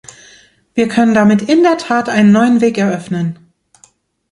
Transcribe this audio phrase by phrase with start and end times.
[0.73, 3.37] Wir können damit in der Tat einen neuen Weg eröffnen.